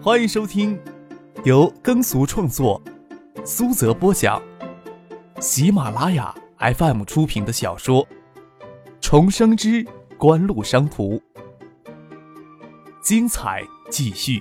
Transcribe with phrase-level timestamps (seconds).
[0.00, 0.80] 欢迎收听
[1.44, 2.80] 由耕俗创作、
[3.44, 4.40] 苏泽播讲、
[5.40, 8.06] 喜马拉雅 FM 出品的小说
[9.00, 9.84] 《重生之
[10.16, 11.16] 官路商途》，
[13.02, 14.40] 精彩继续。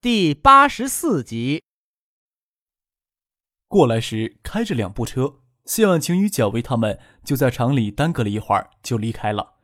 [0.00, 1.62] 第八十四集，
[3.68, 9.57] 过来时开着两部车，谢婉晴与蒋薇他们就在厂里耽搁了一会儿，就离开了。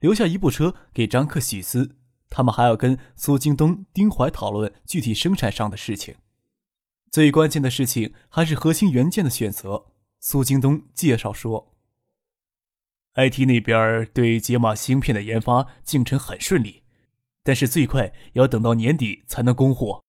[0.00, 1.96] 留下一部车给张克、许思，
[2.30, 6.16] 他们还要跟苏京东、丁怀讨论具体生产上的事情。
[7.10, 9.86] 最关键的事情还是核心元件的选择。
[10.20, 11.74] 苏京东介绍说
[13.14, 16.82] ，IT 那边对解码芯片的研发进程很顺利，
[17.42, 20.04] 但是最快要等到年底才能供货。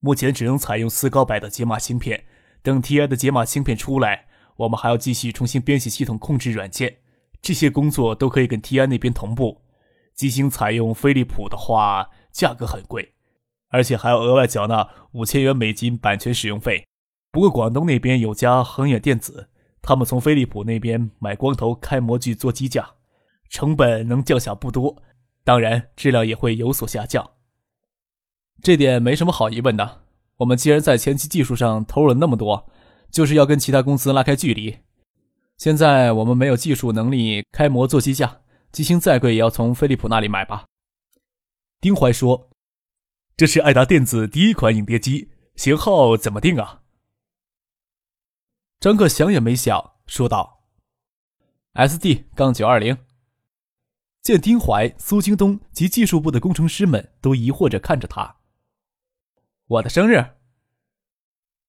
[0.00, 2.26] 目前只能采用四高百的解码芯片，
[2.62, 6.98] 等 TI 的解码芯片出来，我们还要继续重新编写系统控制软件。
[7.40, 9.62] 这些工作都可以跟 TI 那边同步。
[10.14, 13.14] 机型采用飞利浦的话，价格很贵，
[13.68, 16.84] 而且还要额外缴纳五千元美金版权使用费。
[17.30, 19.48] 不过广东那边有家恒远电子，
[19.80, 22.94] 他们从飞利浦那边买光头开模具做机架，
[23.48, 25.00] 成本能降下不多，
[25.44, 27.30] 当然质量也会有所下降。
[28.60, 30.02] 这点没什么好疑问的。
[30.38, 32.68] 我们既然在前期技术上投入了那么多，
[33.10, 34.78] 就是要跟其他公司拉开距离。
[35.58, 40.66] 现在我们没有技术能力开模做机架，机芯再贵也要从飞利浦那里买吧。
[41.80, 42.50] 丁怀说
[43.36, 46.82] ：“这是爱达电子第一款影碟机，型号怎么定啊？”
[48.78, 50.62] 张克想也没想说道
[51.72, 52.96] ：“S D 杠九二零。”
[54.22, 58.36] 见丁怀、苏京东及技术部的工程师们都疑惑着看着他。
[59.66, 60.36] 我的生日。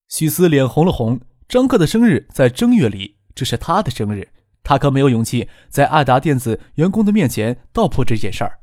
[0.08, 1.20] 许思脸红了红。
[1.48, 3.19] 张克的生日在正月里。
[3.40, 4.28] 这是他的生日，
[4.62, 8.58] 他可没有勇气在爱达电子员工的面前道破这件事儿。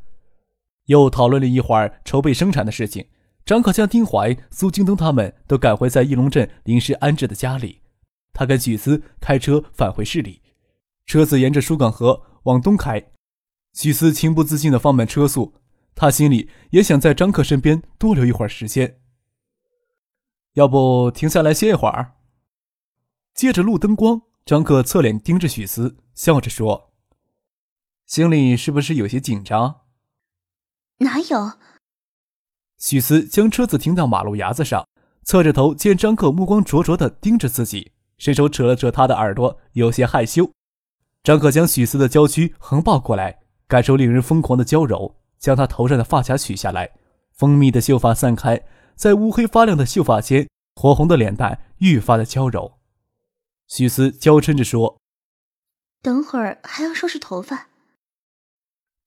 [0.86, 3.10] 又讨论了一会儿筹备生产的事情，
[3.44, 7.82] 张可将丁怀、苏京东他们都赶回在义龙镇临时安置的家里。
[8.34, 10.44] 他跟许思开车返回市里，
[11.08, 13.04] 车子沿着疏港河往东开。
[13.74, 15.56] 许思情不自禁地放慢车速，
[15.96, 19.00] 他心里也想在张克身边多留一会儿时间。
[20.54, 22.14] 要不停下来歇一会儿？
[23.34, 24.22] 借着路灯光。
[24.48, 26.94] 张克侧脸盯着许思，笑着说
[28.08, 29.82] ：“心里是不是有些紧张
[31.00, 31.52] ？”“哪有？”
[32.80, 34.88] 许思将车子停到马路牙子上，
[35.26, 40.50] 侧着头见张克目光灼灼的盯着自己，伸手扯了扯他的耳朵，有些害羞。
[41.24, 46.90] 张克将许思的娇躯横抱过来，感受令人疯狂的娇柔，将他头上的发卡取下来，
[47.34, 48.64] 蜂蜜的秀发散开，
[48.96, 50.48] 在乌黑发亮的秀发间，
[50.78, 52.77] 火红的脸蛋愈发的娇柔。
[53.68, 55.00] 许思娇嗔着说
[56.02, 57.70] ：“等会儿还要收拾头发。”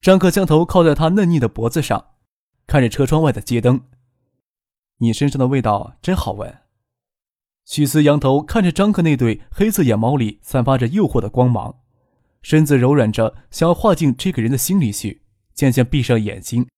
[0.00, 2.14] 张克将头靠在他嫩腻的脖子上，
[2.66, 3.88] 看着车窗外的街灯。
[4.98, 6.60] “你身上的味道真好闻。”
[7.64, 11.80] 许思仰头看着张克那对黑色眼眸里散发着诱惑的光芒，
[12.42, 15.22] 身子柔软着，想要滑进这个人的心里去。
[15.54, 16.68] 渐渐闭上眼睛，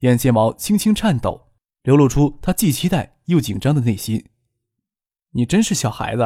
[0.00, 1.52] 眼睫毛轻轻颤抖，
[1.82, 4.28] 流露出他既期待又紧张的内心。
[5.30, 6.22] “你真是小孩子。”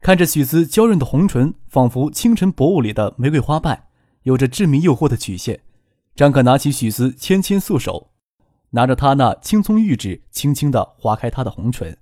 [0.00, 3.88] 看着许思娇润的红唇，仿佛清晨薄雾里的玫瑰花瓣，
[4.22, 5.60] 有着致命诱惑的曲线。
[6.16, 8.10] 张可拿起许思纤纤素手，
[8.70, 11.96] 拿着他那青葱玉指，轻轻地划开她的红唇。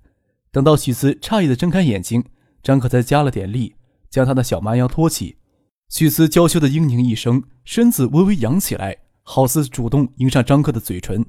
[0.49, 2.23] 等到许思诧异地睁开眼睛，
[2.63, 3.75] 张可才加了点力，
[4.09, 5.37] 将他的小蛮腰托起。
[5.89, 11.25] 许思娇羞的嘤咛一声，身子微微扬起来，好似主动迎上张克的嘴唇。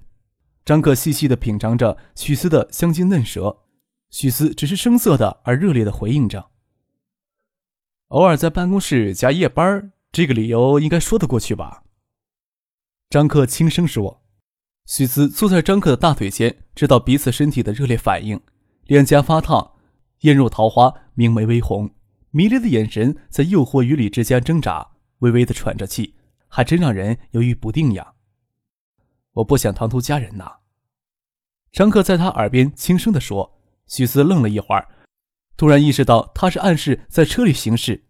[0.64, 3.58] 张克细细地品尝着许思的香精嫩舌，
[4.10, 6.50] 许思只是生涩的而热烈地回应着。
[8.10, 11.84] 偶尔在办公室加夜班，这个理由应该说得过去吧？
[13.09, 14.21] 张克轻声说。
[14.87, 18.41] 许思坐在张克的大腿间，知道彼此身体的热烈反应，
[18.87, 19.75] 脸颊发烫，
[20.22, 21.94] 艳若桃花，明眉微红，
[22.31, 24.90] 迷离的眼神在诱惑与理之间挣扎，
[25.20, 26.17] 微微的喘着气，
[26.49, 28.14] 还真让人犹豫不定呀。
[29.35, 30.56] 我不想唐突佳人呐。
[31.70, 33.56] 张克在他耳边轻声地说。
[33.87, 34.88] 许思愣了一会儿。
[35.61, 38.07] 突然意识到他是暗示在车里行事，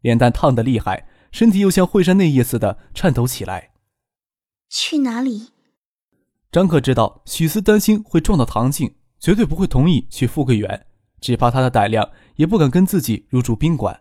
[0.00, 3.74] 脸蛋烫得厉害，身体又像惠山那夜似的颤抖起来。
[4.70, 5.50] 去哪里？
[6.50, 10.86] 张克知道许思担心会撞到唐静，绝对不会同意去富贵园，
[11.20, 14.00] 只怕他的胆量也不敢跟自己入住宾馆。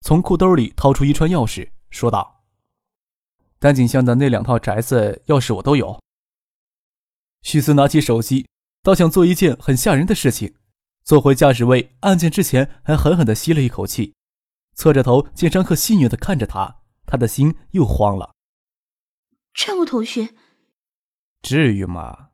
[0.00, 2.42] 从裤兜里掏出一串钥匙，说道
[3.60, 6.00] ：“丹景巷的那两套宅子钥匙我都有。”
[7.42, 8.48] 许思拿起手机，
[8.82, 10.56] 倒想做一件很吓人的事情。
[11.04, 14.14] 坐回驾驶位，按键之前还狠狠地吸了一口气，
[14.74, 18.34] 侧着头见张克戏谑地看着他，他的心又慌了。
[19.52, 20.36] 转过头去。
[21.42, 22.28] 至于吗？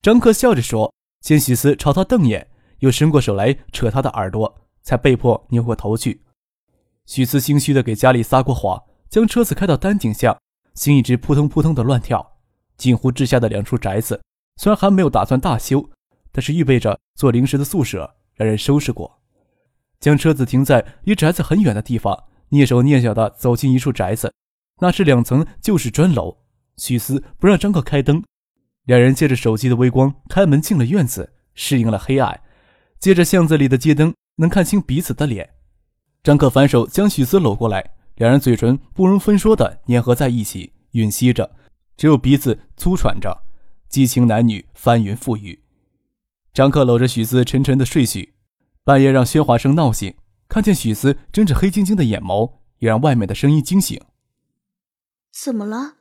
[0.00, 2.48] 张克笑着说，见许思朝他瞪眼，
[2.78, 6.22] 又伸过手来扯他的耳朵，才被迫扭过头去。
[7.06, 10.38] 许思心虚的给家里撒过谎，将车子开到丹顶巷，
[10.74, 12.38] 心一直扑通扑通的乱跳。
[12.76, 14.22] 锦湖之下的两处宅子，
[14.56, 15.90] 虽然还没有打算大修，
[16.34, 19.20] 但是预备着做临时的宿舍，让人收拾过。
[20.00, 24.34] 将车子停在离宅子很远的地方，蹑手蹑脚的走进一处宅子，
[24.80, 26.36] 那是两层旧式砖楼。
[26.76, 28.20] 许思不让张克开灯，
[28.86, 32.40] 两人借着手机的微光开门进了院子，适应了黑暗。
[32.98, 35.48] 借着巷子里的街灯，能看清彼此的脸。
[36.24, 41.54] 张克反手将许思搂过来，两人嘴唇不容分说的粘合在一起，吮吸着，
[41.96, 43.44] 只有鼻子粗喘着，
[43.88, 45.63] 激情男女翻云覆雨。
[46.54, 48.34] 张克搂着许思沉沉的睡去，
[48.84, 50.14] 半夜让喧哗声闹醒，
[50.46, 54.00] 看见许思睁着黑晶晶的眼眸，也让外面的声音惊醒。
[55.32, 55.96] 怎么了？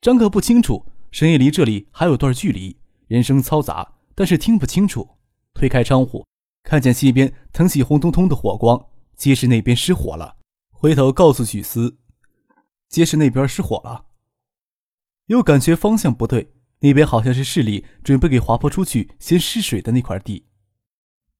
[0.00, 2.76] 张克不清楚，深夜离这里还有段距离，
[3.06, 5.10] 人声嘈杂，但是听不清楚。
[5.54, 6.26] 推开窗户，
[6.64, 10.38] 看见西边腾起红彤彤的火光，街市那边失火了。
[10.72, 11.98] 回头告诉许思，
[12.88, 14.06] 街市那边失火了。
[15.26, 16.52] 又感觉方向不对，
[16.86, 20.46] 那边好像是市里准备给滑坡出去先试水的那块地。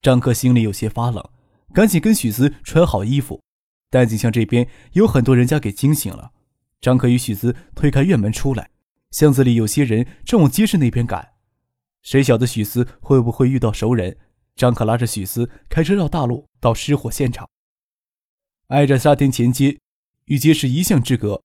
[0.03, 1.25] 张克心里有些发冷，
[1.73, 3.41] 赶紧跟许思穿好衣服。
[3.89, 6.33] 但景巷这边有很多人家给惊醒了。
[6.81, 8.71] 张克与许思推开院门出来，
[9.13, 11.35] 巷子里有些人正往街市那边赶。
[12.03, 14.19] 谁晓得许思会不会遇到熟人？
[14.57, 17.49] 张克拉着许思开车绕大路到失火现场，
[18.69, 19.79] 挨着沙田前街，
[20.25, 21.41] 与街市一巷之隔，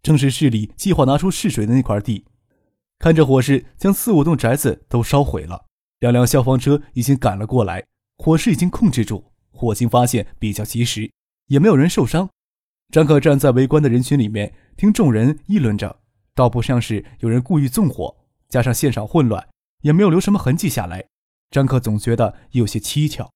[0.00, 2.24] 正是市里计划拿出试水的那块地。
[3.00, 5.64] 看着火势将四五栋宅子都烧毁了，
[5.98, 7.84] 两辆消防车已经赶了过来，
[8.18, 11.10] 火势已经控制住，火情发现比较及时，
[11.48, 12.28] 也没有人受伤。
[12.92, 14.54] 张克站在围观的人群里面。
[14.76, 16.00] 听众人议论着，
[16.34, 18.16] 倒不像是有人故意纵火，
[18.48, 19.46] 加上现场混乱，
[19.82, 21.04] 也没有留什么痕迹下来。
[21.50, 23.30] 张克总觉得有些蹊跷。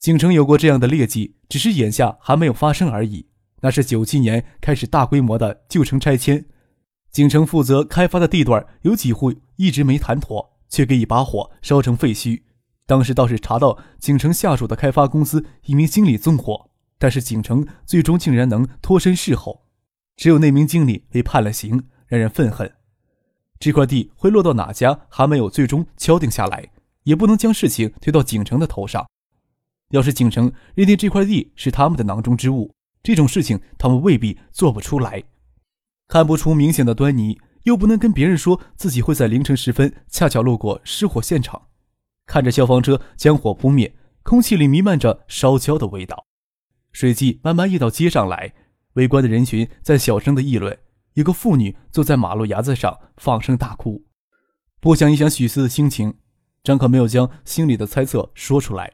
[0.00, 3.28] 景城有过这样的劣迹，只是眼下还没有发生而已。
[3.60, 6.44] 那是九七年开始大规模的旧城拆迁，
[7.12, 12.40] 景城负责开发的地段有几户一直没谈妥，却给一把火烧成废墟。
[12.86, 19.66] 当时倒是查到景城下属的开发公司一名经理纵火，但是景城最终竟然能脱身事后。
[20.16, 22.72] 只有那名经理被判了刑，让人愤恨。
[23.60, 26.70] 这块地会落到哪家还没有最终敲定下来，
[27.02, 29.06] 也不能将事情推到景城的头上。
[29.90, 32.72] 要是景城认定这块地是他们的囊中之物，
[33.02, 35.22] 这种事情他们未必做不出来。
[36.12, 41.68] 看不出明显的端倪，又不能跟别人说自己会在凌晨时分恰巧路过失火现场，
[42.26, 46.26] 看着消防车将火扑灭，空气里弥漫着烧焦的味道，
[46.92, 48.52] 水汽慢慢溢到街上来。
[48.92, 50.78] 围观的人群在小声的议论，
[51.14, 54.04] 一个妇女坐在马路牙子上放声大哭。
[54.82, 56.12] 不想影响许思的心情，
[56.62, 58.92] 张可没有将心里的猜测说出来，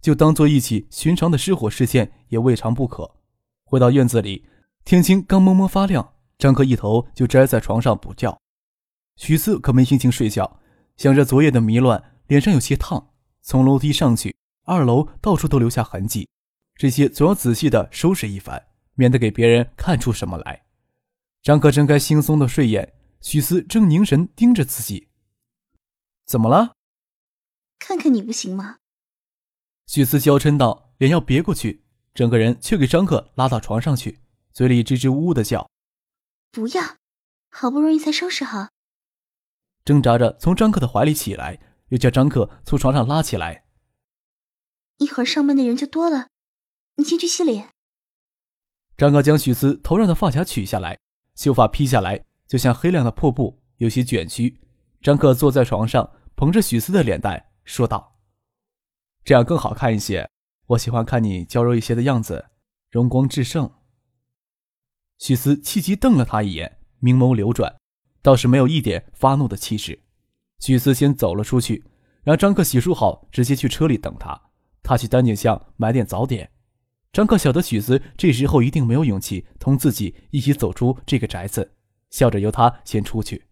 [0.00, 3.16] 就当做一起寻常的失火事件也未尝不可。
[3.64, 4.46] 回到院子里，
[4.84, 8.38] 天青刚蒙蒙发亮，张克一头就栽在床上补觉。
[9.16, 10.60] 许四可没心情睡觉，
[10.96, 13.10] 想着昨夜的迷乱，脸上有些烫。
[13.40, 16.28] 从楼梯上去，二楼到处都留下痕迹，
[16.76, 18.68] 这些总要仔细的收拾一番。
[18.94, 20.64] 免得给别人看出什么来。
[21.42, 25.08] 张克睁开惺忪的睡眼，许思正凝神盯着自己。
[26.26, 26.74] 怎么了？
[27.78, 28.76] 看看你不行吗？
[29.86, 31.84] 许思娇嗔道，脸要别过去，
[32.14, 34.20] 整个人却给张克拉到床上去，
[34.52, 35.68] 嘴里支支吾吾的叫
[36.52, 36.98] ：“不要！
[37.48, 38.68] 好不容易才收拾好。”
[39.84, 43.64] 挣扎着从张克的怀里起来，又叫张克从床上拉起来。
[44.98, 46.28] 一会儿上班的人就多了，
[46.96, 47.70] 你先去洗脸。
[48.96, 50.98] 张克将许思头上的发卡取下来，
[51.34, 54.60] 秀发披下来，就像黑亮的瀑布，有些卷曲。
[55.00, 58.20] 张克坐在床上，捧着许思的脸蛋，说道
[59.24, 60.30] ：“这样更好看一些。
[60.66, 62.50] 我喜欢看你娇柔一些的样子，
[62.90, 63.68] 容光至盛。”
[65.22, 67.72] 许思气急瞪了他一眼，明眸流转，
[68.22, 69.96] 倒是没有一点发怒的气势。
[70.58, 71.84] 许思先走了出去，
[72.24, 74.36] 让张克洗漱好，直接去车里等他。
[74.82, 76.50] 他去丹景巷买点早点。
[77.12, 81.72] 张克晓得许思这时候一定没有勇气同自己一起走出这个宅子，
[82.10, 83.46] 笑着由他先出去。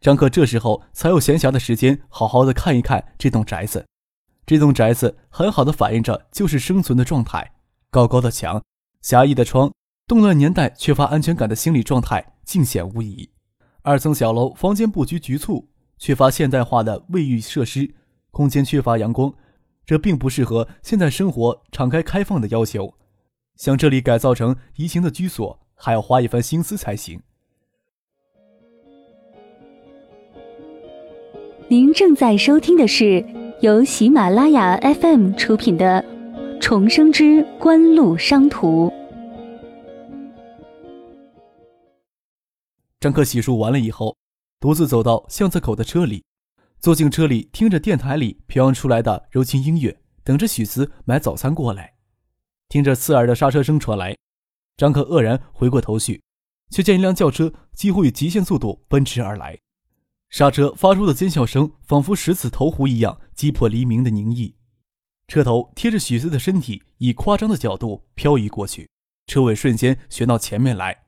[0.00, 3.84] 张克这时候才有闲暇的时间，好好的看一看这栋宅子。
[4.46, 7.52] 这栋宅子很好的反映着就是生存的状态：
[7.90, 8.64] 高高的墙，
[9.02, 9.70] 狭义的窗，
[10.08, 13.28] 动乱年代缺乏安全感的心理状态尽显无疑。
[13.82, 17.94] 二层小楼房间布局局促缺乏现代化的卫浴设施
[18.30, 19.32] 空间缺乏阳光
[19.84, 22.94] 这并不适合现在生活敞开开放的要求。
[23.56, 27.20] 想这里改造成宜行的居所还要花一番心思才行。
[31.68, 33.22] 您正在收听的是
[33.60, 36.02] 由喜马拉雅 fm 出品的
[36.58, 38.97] 重生之官路商途。
[43.00, 44.16] 张克洗漱完了以后，
[44.58, 46.24] 独自走到巷子口的车里，
[46.80, 51.94] 坐进车里，听着电台里飘扬出来的柔情音乐，等着许思买早餐过来。
[52.68, 54.16] 听着刺耳的刹车声传来，
[54.76, 56.20] 张克愕然回过头去，
[56.70, 59.56] 却见一辆轿车几乎以极限速度奔驰而来。
[60.30, 64.56] 刹车发出的尖笑声，仿佛十指投壶一样，击破黎明的凝意。
[65.28, 68.90] 车头贴着许思的身体，以夸张的角度漂移过去，
[69.28, 71.04] 车尾瞬间旋到前面来。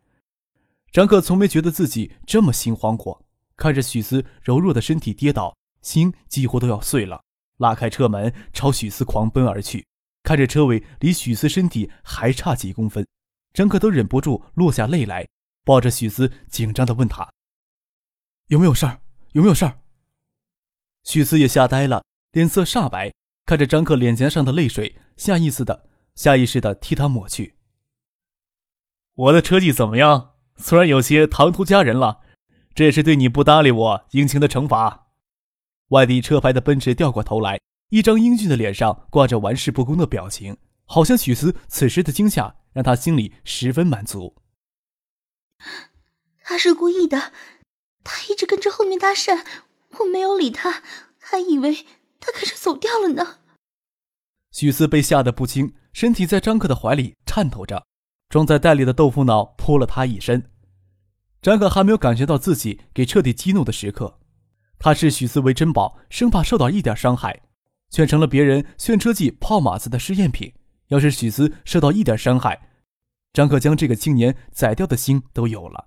[0.93, 3.25] 张克从没觉得自己这么心慌过，
[3.57, 7.23] 看着许思柔弱的身体跌倒，心几乎都要碎了。
[7.59, 9.87] 拉开车门，朝许思狂奔而去。
[10.23, 13.07] 看着车尾离许思身体还差几公分，
[13.53, 15.27] 张克都忍不住落下泪来，
[15.65, 17.33] 抱着许思，紧张地问他
[18.49, 19.01] ：“有没有事儿？”
[19.33, 19.79] 有没有事儿？
[21.05, 23.13] 许思也吓呆了，脸色煞白，
[23.47, 27.55] 看着张克脸颊上的泪水，下意识的、下意识的替他抹去。
[29.15, 30.30] 我的车技怎么样？
[30.61, 32.21] 虽然有些唐突佳人了，
[32.75, 35.09] 这也是对你不搭理我殷勤的惩罚。
[35.89, 44.37] 外地车牌的奔驰掉过头来，一张英俊的脸上挂着玩世不恭的表情，好像许思此时的惊吓让他心里十分满足。
[46.45, 47.33] 他是故意的。
[48.03, 49.45] 他一直跟着后面搭讪，
[49.99, 50.83] 我没有理他，
[51.19, 51.87] 还以为
[52.19, 53.39] 他开车走掉了呢。
[54.53, 57.87] 许思被吓得不轻，身体在张克的怀里颤抖着，
[58.29, 60.50] 装在袋里的豆腐脑扑了他一身。
[61.43, 64.19] 张克还没有感觉到自己给彻底激怒的时刻，
[64.79, 67.43] 他视许思为珍宝，生怕受到一点伤害，
[67.91, 70.53] 却成了别人炫车技泡马子的试验品。
[70.89, 72.69] 要是许思受到一点伤害，
[73.33, 75.87] 张克将这个青年宰掉的心都有了。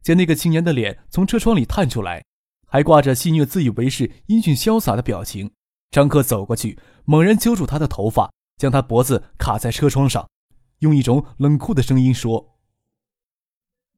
[0.00, 2.24] 见那个青年的脸从车窗里探出来，
[2.66, 5.52] 还挂着戏谑、自以为是、英俊潇洒的表情，
[5.90, 10.28] 张克走过去，猛然揪住他的头发，将他脖子卡在车窗上，
[10.80, 12.56] 用一种冷酷的声音说：“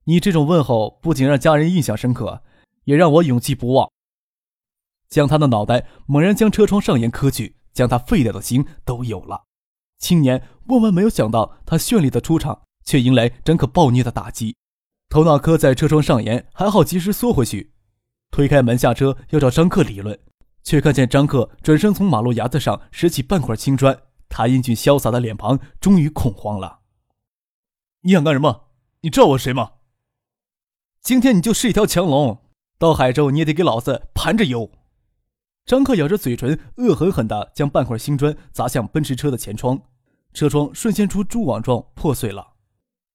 [0.04, 2.42] 你这种问候不仅让家人印象深刻，
[2.84, 3.90] 也让我永记不忘。”
[5.08, 9.44] 将他的脑袋猛然将车窗上沿磕去，将他废掉的心都有了。
[9.98, 14.56] 青年万万没有想到，他绚丽的出场却迎来张克暴虐的打击。
[15.08, 17.72] 头脑磕在车窗上沿，还好及时缩回去，
[18.30, 20.18] 推开门下车要找张克理论，
[20.64, 23.96] 却看见张克转身从马路牙子上拾起半块青砖，
[24.28, 26.80] 他英俊潇洒的脸庞终于恐慌了。
[28.00, 28.70] 你想干什么？
[29.02, 29.70] 你知道我是谁吗？
[31.04, 32.40] 今天你就是一条强龙，
[32.78, 34.70] 到海州你也得给老子盘着游。
[35.66, 39.78] 张克咬着嘴唇，恶狠狠地将半块新砖砸向奔驰车的前窗，
[40.32, 42.54] 车窗瞬间出蛛网状破碎了。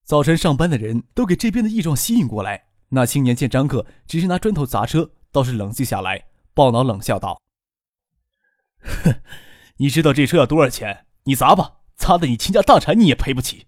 [0.06, 2.66] 早晨上班的人都给这边的异状吸引过来。
[2.90, 7.42] 那青年见张克只是拿砖头砸车，倒是冷静下来，暴恼冷笑道
[8.86, 9.16] ：“哼，
[9.78, 11.08] 你知道这车要多少钱？
[11.24, 13.66] 你砸吧，砸的你倾家荡产你也赔不起。”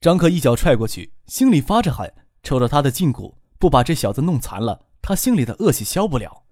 [0.00, 6.44] 张克一脚踹过去，心里发着狠，瞅着他的胫骨，不把这小子弄残了，他心里的恶气消不了。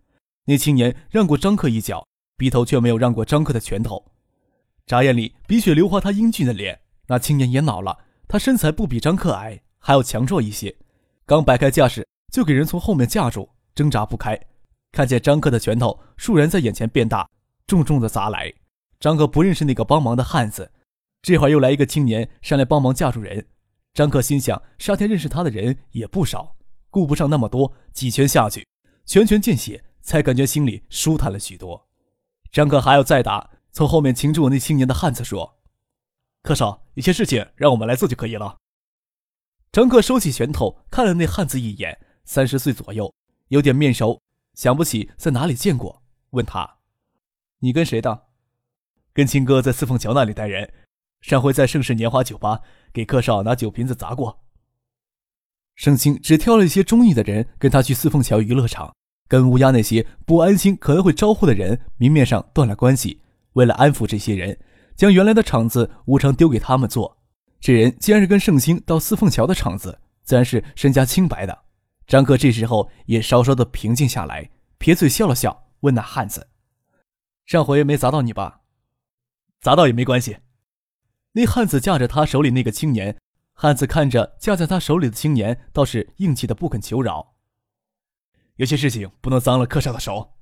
[0.45, 4.13] 那青年让过张克一脚，鼻头却没有让过张克的拳头。
[4.87, 6.81] 眨眼里，鼻血流花他英俊的脸。
[7.07, 7.99] 那青年也恼了。
[8.27, 10.75] 他身材不比张克矮，还要强壮一些。
[11.25, 14.39] 刚摆开架势，就给人从后面架住，挣扎不开。
[14.93, 17.29] 看见张克的拳头倏然在眼前变大，
[17.67, 18.53] 重重的砸来。
[19.01, 20.71] 张克不认识那个帮忙的汉子，
[21.23, 23.47] 这会儿又来一个青年上来帮忙架住人。
[23.95, 26.57] 张克心想：沙天认识他的人也不少，
[26.91, 28.67] 顾不上那么多，几拳下去，
[29.05, 31.89] 拳拳见血，才感觉心里舒坦了许多。
[32.53, 35.59] 张克还要再打，从后面擒住那青年的汉子说。
[36.43, 38.57] 客少，有些事情让我们来做就可以了。
[39.73, 43.13] 张克收起拳头，看了那汉子一眼，三十岁左右，
[43.49, 44.23] 有点面熟，
[44.55, 46.03] 想不起在哪里见过。
[46.31, 46.79] 问他
[47.61, 48.29] ：“你跟谁的
[49.13, 50.73] ？”“跟青哥在四凤桥那里待人，
[51.21, 52.61] 上回在盛世年华酒吧
[52.93, 54.41] 给客少拿酒瓶子砸过。”
[55.77, 58.95] 盛清只挑了一些中意的人跟他去四凤桥娱乐场，
[59.29, 63.23] 跟乌鸦那些不安心可能会招呼的人明面上断了关系，
[63.53, 64.59] 为了安抚这些人。
[64.97, 67.17] 将原来的场子无偿丢给他们做，
[67.61, 71.57] 这人既然是跟盛兴到四凤桥的场子，自然是身家清白的。
[72.09, 76.49] 张克这时候也稍稍的平静下来，撇嘴笑了笑，问那汉子
[77.47, 78.63] ：“上回没砸到你吧？
[79.61, 80.39] 砸到也没关系。”
[81.39, 83.17] 那汉子架着他手里那个青年，
[83.53, 87.37] 汉子看着架在他手里的青年，倒是硬气的不肯求饶。
[88.57, 90.35] 有些事情不能脏了客少的手。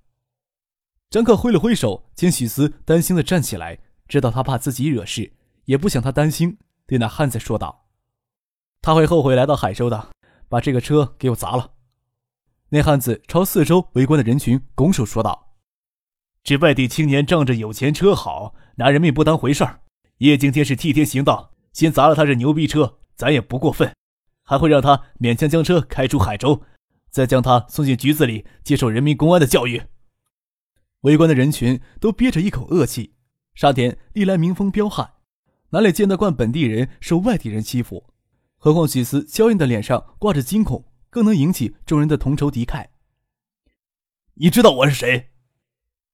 [1.11, 3.79] 张克挥了挥手，见许思担心的站起来。
[4.09, 5.35] 知道他怕自己惹事，
[5.67, 7.89] 也不想他担心，对那汉子说道
[8.81, 10.13] ：“他会后悔来到海州的，
[10.49, 11.73] 把这个车给我砸了。”
[12.71, 15.57] 那汉子朝四周围观的人群拱手说道
[16.43, 19.81] ：“这外地青年仗着有钱车好，拿人命不当回事儿。
[20.19, 23.95] 叶敬天是替天行道，先砸了他这牛逼车，咱也不过分，
[24.43, 26.63] 还会让他勉强将车开出海州，
[27.11, 29.83] 再将他送进局子里接受人民公安的教育。”
[31.03, 33.15] 围观的人群都憋着一口恶气。
[33.55, 35.13] 沙田历来民风彪悍，
[35.71, 38.13] 哪里见得惯本地人受外地人欺负？
[38.57, 40.85] 何况许思娇艳的脸上挂着惊恐。
[41.09, 42.89] 更能引起众人的同仇敌忾。
[44.35, 45.31] 你知道我是谁？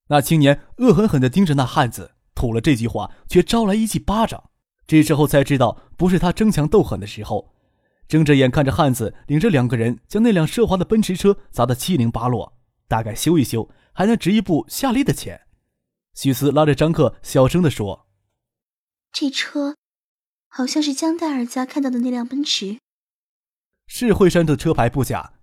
[0.06, 4.51] 那青年恶狠狠地盯着那汉子，吐了这句话，却招来一记巴掌。
[4.87, 7.55] 这时候才知道，不是他争强斗狠的时候。
[8.09, 15.43] 睁着眼看着汉子领着两个人将那辆奢华的奔驰车砸得七零八落，大概修一修还能值一部夏利的钱。
[16.15, 18.07] 许思拉着张克小声地说
[19.12, 19.77] ：“这车，
[20.49, 22.79] 好像是江戴尔家看到的那辆奔驰。”
[23.89, 25.35] 是惠山的车牌不假，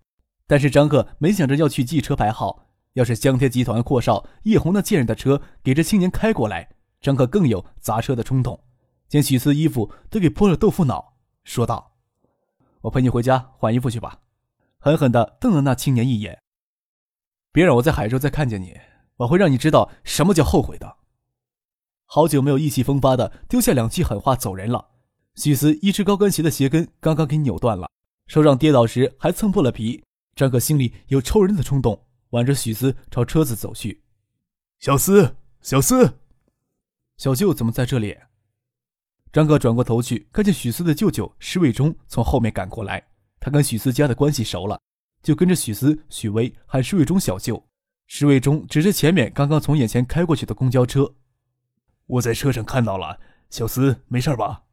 [0.45, 2.67] 但是张克没想着要去记车牌号。
[2.93, 6.69] 要是江天集团阔少叶红那贱人的车给这青年开过来，
[7.01, 8.63] 张克更有砸车的冲动。
[9.07, 11.93] 见许思衣服都给泼了豆腐脑，说道
[12.81, 14.19] ：“我陪你回家换衣服去吧。”
[14.77, 16.41] 狠狠地瞪了那青年一眼
[17.51, 18.79] ：“别让我在海州再看见你，
[19.17, 20.97] 我会让你知道什么叫后悔的。”
[22.05, 24.89] 好久没有意气风发的丢下两句狠话走人了。
[25.35, 27.89] 许思一只高跟鞋的鞋跟刚刚给扭断了。
[28.27, 30.03] 手掌跌倒时还蹭破了皮，
[30.35, 34.03] 张克心里有抽人的冲动，挽着许思朝车子走去。
[34.79, 36.19] 小思，小思，
[37.19, 38.17] 小舅怎么在这里？
[39.33, 43.05] 张哥转过头去，看见许思的舅舅石卫忠从后面赶过来。
[43.41, 44.79] 他跟许思家的关系熟了，
[45.21, 47.61] 就跟着许思、许巍喊石卫忠小舅。
[48.07, 51.13] 石卫忠指着前面刚刚从眼前开过去的公交车
[52.07, 54.63] ：“我在车上看到了，小思没事吧？”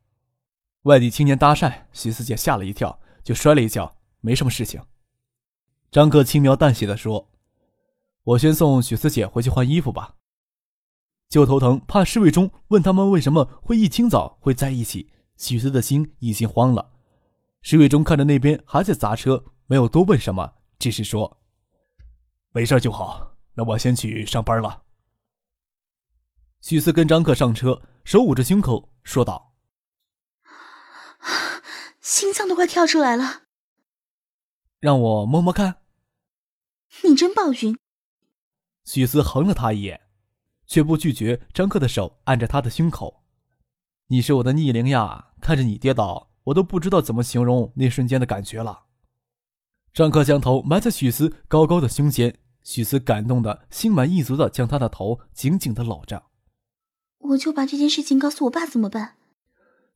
[0.83, 2.97] 外地青年搭讪，许思姐吓了一跳。
[3.25, 4.81] 就摔了一跤，没什么事情。
[5.91, 7.29] 张哥轻描淡写的说
[8.23, 10.15] ：“我先送许思姐回去换衣服吧。”
[11.29, 15.11] 就头疼，怕侍卫中问他们为什么会一清早会在一起。
[15.37, 16.93] 许思的心已经慌了。
[17.61, 21.43] 侍卫中看着那边还在砸车，没有多问什么，只是说
[22.53, 24.85] ：“没事就好，那我先去上班了。”
[26.63, 29.55] 许思跟张克上车，手捂着胸口说道。
[32.01, 33.43] 心脏都快跳出来了，
[34.79, 35.83] 让我摸摸看。
[37.03, 37.77] 你真暴君。
[38.85, 40.06] 许思横了他一眼，
[40.67, 43.23] 却不拒绝张克的手按着他的胸口。
[44.09, 48.85] 你是我的逆鳞呀，看着你跌倒，我都不知道怎么形容那瞬间的感觉了。
[49.93, 56.23] 张克将头埋在许思高高的胸前，许思感动的心满意足的将他的头紧紧的搂着。
[57.19, 59.15] 我就把这件事情告诉我爸怎么办？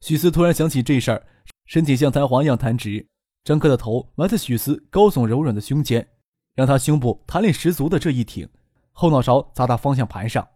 [0.00, 1.26] 许思突然想起这事儿。
[1.66, 3.06] 身体像弹簧一样弹直，
[3.44, 6.08] 张克的头埋在许思高耸柔软的胸前，
[6.54, 8.48] 让他胸部弹力十足的这一挺，
[8.90, 10.48] 后脑勺砸到方向盘上。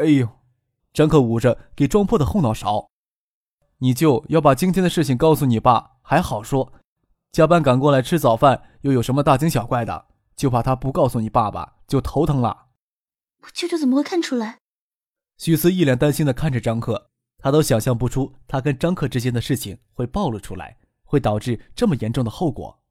[0.00, 0.28] 哎呦！
[0.94, 2.88] 张克捂着给撞破的后脑勺，
[3.78, 6.72] 你舅要把今天的事情告诉你爸，还好说，
[7.30, 10.06] 加班赶过来吃早饭又有什么大惊小怪的？
[10.34, 12.68] 就怕他不告诉你爸爸就头疼了。
[13.42, 14.58] 我舅舅怎么会看出来？
[15.36, 17.10] 许思一脸担心的看着张克。
[17.42, 22.82] 他都想象不出，他跟张克之间的事情会暴露出来，会导致这么严重的后果。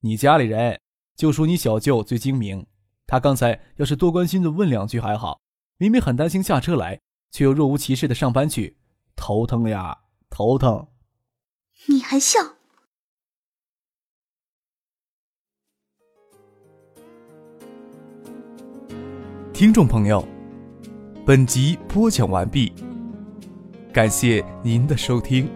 [0.00, 0.78] 你家里人
[1.16, 2.66] 就属你小舅最精明，
[3.06, 5.40] 他刚才要是多关心的问两句还好，
[5.76, 8.76] 明明很担心下车来，却又若无其事的上班去，
[9.16, 10.86] 头疼呀，头疼。
[11.88, 12.38] 你还笑？
[19.52, 20.26] 听众朋友，
[21.26, 22.72] 本集播讲完毕。
[23.92, 25.48] 感谢您的收听。